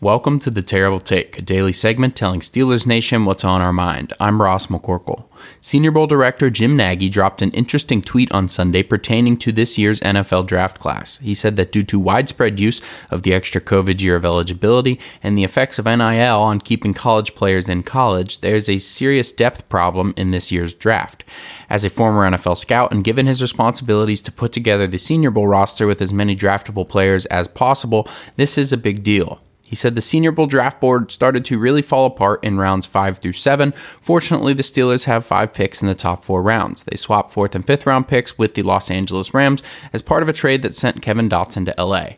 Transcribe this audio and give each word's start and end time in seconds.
Welcome 0.00 0.38
to 0.40 0.50
the 0.50 0.62
Terrible 0.62 1.00
Take, 1.00 1.38
a 1.38 1.42
daily 1.42 1.72
segment 1.72 2.14
telling 2.14 2.38
Steelers 2.38 2.86
Nation 2.86 3.24
what's 3.24 3.42
on 3.42 3.60
our 3.60 3.72
mind. 3.72 4.12
I'm 4.20 4.40
Ross 4.40 4.68
McCorkle. 4.68 5.24
Senior 5.60 5.90
Bowl 5.90 6.06
director 6.06 6.50
Jim 6.50 6.76
Nagy 6.76 7.08
dropped 7.08 7.42
an 7.42 7.50
interesting 7.50 8.00
tweet 8.00 8.30
on 8.30 8.48
Sunday 8.48 8.84
pertaining 8.84 9.36
to 9.38 9.50
this 9.50 9.76
year's 9.76 9.98
NFL 9.98 10.46
draft 10.46 10.78
class. 10.78 11.18
He 11.18 11.34
said 11.34 11.56
that 11.56 11.72
due 11.72 11.82
to 11.82 11.98
widespread 11.98 12.60
use 12.60 12.80
of 13.10 13.22
the 13.24 13.34
extra 13.34 13.60
COVID 13.60 14.00
year 14.00 14.14
of 14.14 14.24
eligibility 14.24 15.00
and 15.20 15.36
the 15.36 15.42
effects 15.42 15.80
of 15.80 15.86
NIL 15.86 16.40
on 16.40 16.60
keeping 16.60 16.94
college 16.94 17.34
players 17.34 17.68
in 17.68 17.82
college, 17.82 18.40
there's 18.40 18.68
a 18.68 18.78
serious 18.78 19.32
depth 19.32 19.68
problem 19.68 20.14
in 20.16 20.30
this 20.30 20.52
year's 20.52 20.74
draft. 20.74 21.24
As 21.68 21.84
a 21.84 21.90
former 21.90 22.30
NFL 22.30 22.56
scout 22.56 22.92
and 22.92 23.02
given 23.02 23.26
his 23.26 23.42
responsibilities 23.42 24.20
to 24.20 24.30
put 24.30 24.52
together 24.52 24.86
the 24.86 24.96
Senior 24.96 25.32
Bowl 25.32 25.48
roster 25.48 25.88
with 25.88 26.00
as 26.00 26.12
many 26.12 26.36
draftable 26.36 26.88
players 26.88 27.26
as 27.26 27.48
possible, 27.48 28.06
this 28.36 28.56
is 28.56 28.72
a 28.72 28.76
big 28.76 29.02
deal. 29.02 29.40
He 29.68 29.76
said 29.76 29.94
the 29.94 30.00
Senior 30.00 30.32
Bowl 30.32 30.46
draft 30.46 30.80
board 30.80 31.12
started 31.12 31.44
to 31.44 31.58
really 31.58 31.82
fall 31.82 32.06
apart 32.06 32.42
in 32.42 32.56
rounds 32.56 32.86
5 32.86 33.18
through 33.18 33.34
7. 33.34 33.72
Fortunately, 34.00 34.54
the 34.54 34.62
Steelers 34.62 35.04
have 35.04 35.26
5 35.26 35.52
picks 35.52 35.82
in 35.82 35.88
the 35.88 35.94
top 35.94 36.24
4 36.24 36.42
rounds. 36.42 36.84
They 36.84 36.96
swapped 36.96 37.34
4th 37.34 37.54
and 37.54 37.66
5th 37.66 37.84
round 37.84 38.08
picks 38.08 38.38
with 38.38 38.54
the 38.54 38.62
Los 38.62 38.90
Angeles 38.90 39.34
Rams 39.34 39.62
as 39.92 40.00
part 40.00 40.22
of 40.22 40.28
a 40.30 40.32
trade 40.32 40.62
that 40.62 40.74
sent 40.74 41.02
Kevin 41.02 41.28
Dotson 41.28 41.66
to 41.66 41.84
LA. 41.84 42.12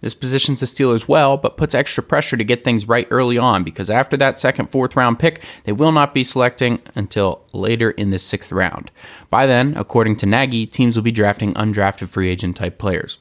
This 0.00 0.16
positions 0.16 0.58
the 0.58 0.66
Steelers 0.66 1.06
well, 1.06 1.36
but 1.36 1.56
puts 1.56 1.76
extra 1.76 2.02
pressure 2.02 2.36
to 2.36 2.42
get 2.42 2.64
things 2.64 2.88
right 2.88 3.06
early 3.12 3.38
on 3.38 3.62
because 3.62 3.88
after 3.88 4.16
that 4.16 4.40
second, 4.40 4.72
fourth 4.72 4.96
round 4.96 5.20
pick, 5.20 5.42
they 5.62 5.72
will 5.72 5.92
not 5.92 6.12
be 6.12 6.24
selecting 6.24 6.82
until 6.96 7.46
later 7.52 7.92
in 7.92 8.10
the 8.10 8.18
sixth 8.18 8.50
round. 8.50 8.90
By 9.30 9.46
then, 9.46 9.76
according 9.76 10.16
to 10.16 10.26
Nagy, 10.26 10.66
teams 10.66 10.96
will 10.96 11.04
be 11.04 11.12
drafting 11.12 11.54
undrafted 11.54 12.08
free 12.08 12.28
agent 12.28 12.56
type 12.56 12.78
players. 12.78 13.18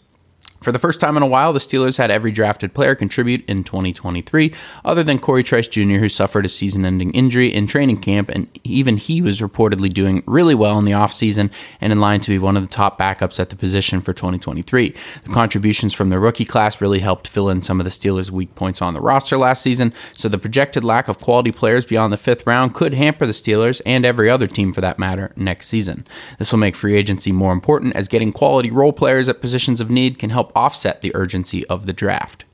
For 0.66 0.72
the 0.72 0.80
first 0.80 1.00
time 1.00 1.16
in 1.16 1.22
a 1.22 1.28
while, 1.28 1.54
the 1.54 1.60
Steelers 1.60 2.00
had 2.00 2.10
every 2.10 2.32
drafted 2.32 2.74
player 2.74 2.96
contribute 2.96 3.48
in 3.48 3.64
2023, 3.64 4.52
other 4.84 5.04
than 5.04 5.20
Corey 5.20 5.44
Trice 5.44 5.68
Jr., 5.68 5.98
who 5.98 6.10
suffered 6.10 6.44
a 6.44 6.50
season 6.50 6.84
ending 6.88 7.12
injury 7.12 7.54
in 7.54 7.68
training 7.68 8.02
camp, 8.02 8.30
and 8.30 8.50
even 8.64 8.98
he 8.98 9.22
was 9.22 9.42
reportedly 9.42 9.90
doing 9.90 10.24
really 10.26 10.56
well 10.56 10.80
in 10.80 10.86
the 10.86 10.94
offseason 10.94 11.52
and 11.82 11.94
in 11.94 12.00
line 12.00 12.20
to 12.22 12.32
be 12.32 12.40
one 12.40 12.58
of 12.58 12.64
the 12.64 12.74
top 12.74 12.98
backups 12.98 13.40
at 13.40 13.50
the 13.52 13.56
position 13.56 14.02
for 14.02 14.12
2023. 14.12 14.96
The 15.26 15.30
contributions 15.30 15.94
from 15.94 16.10
the 16.10 16.18
rookie 16.18 16.46
class 16.46 16.82
really 16.82 16.98
helped 16.98 17.28
fill 17.28 17.48
in 17.48 17.62
some 17.62 17.80
of 17.80 17.84
the 17.84 17.92
Steelers' 17.92 18.32
weak 18.32 18.56
points 18.56 18.82
on 18.82 18.96
the 18.96 19.02
roster 19.02 19.38
last 19.38 19.62
season, 19.62 19.94
so 20.14 20.28
the 20.28 20.40
projected 20.40 20.84
lack 20.84 21.08
of 21.08 21.20
quality 21.20 21.52
players 21.52 21.86
beyond 21.86 22.12
the 22.12 22.18
fifth 22.18 22.48
round 22.48 22.74
could 22.74 22.96
hamper 22.96 23.28
the 23.28 23.34
Steelers 23.34 23.82
and 23.86 24.04
every 24.04 24.32
other 24.32 24.48
team 24.48 24.74
for 24.74 24.82
that 24.82 24.98
matter 24.98 25.32
next 25.36 25.68
season. 25.68 26.08
This 26.40 26.52
will 26.52 26.58
make 26.58 26.76
free 26.76 26.96
agency 26.96 27.32
more 27.32 27.54
important 27.54 27.96
as 27.96 28.08
getting 28.08 28.32
quality 28.32 28.72
role 28.72 28.94
players 28.94 29.30
at 29.30 29.42
positions 29.42 29.80
of 29.80 29.92
need 29.92 30.18
can 30.18 30.32
help 30.32 30.54
offset 30.56 31.02
the 31.02 31.16
urgency 31.16 31.66
of 31.68 31.86
the 31.86 31.94
draft. 31.94 32.46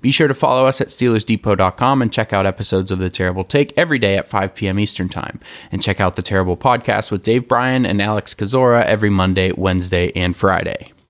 Be 0.00 0.10
sure 0.10 0.26
to 0.26 0.34
follow 0.34 0.66
us 0.66 0.80
at 0.80 0.88
SteelersDepot.com 0.88 2.02
and 2.02 2.12
check 2.12 2.32
out 2.32 2.44
episodes 2.44 2.90
of 2.90 2.98
The 2.98 3.08
Terrible 3.08 3.44
Take 3.44 3.72
every 3.76 4.00
day 4.00 4.16
at 4.16 4.28
5 4.28 4.54
p.m. 4.54 4.80
Eastern 4.80 5.08
Time. 5.08 5.38
And 5.70 5.80
check 5.80 6.00
out 6.00 6.16
The 6.16 6.22
Terrible 6.22 6.56
Podcast 6.56 7.12
with 7.12 7.22
Dave 7.22 7.46
Bryan 7.46 7.86
and 7.86 8.02
Alex 8.02 8.34
Kozora 8.34 8.84
every 8.84 9.10
Monday, 9.10 9.52
Wednesday, 9.52 10.10
and 10.16 10.36
Friday. 10.36 10.91